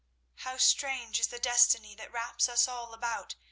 How 0.37 0.57
strange 0.57 1.19
is 1.19 1.27
the 1.27 1.37
destiny 1.37 1.93
that 1.93 2.11
wraps 2.11 2.49
us 2.49 2.67
all 2.67 2.91
about! 2.95 3.35